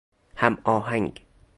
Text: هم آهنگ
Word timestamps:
هم 0.35 0.57
آهنگ 0.63 1.21